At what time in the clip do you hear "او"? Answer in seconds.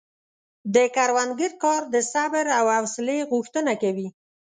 2.59-2.65